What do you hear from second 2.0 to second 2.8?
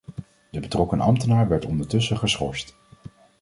geschorst.